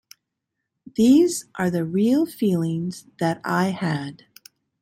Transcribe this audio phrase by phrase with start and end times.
[0.95, 4.25] These are the real feelings that I had.